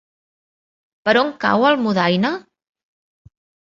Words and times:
Per 1.09 1.15
on 1.21 1.29
cau 1.45 1.67
Almudaina? 1.73 2.33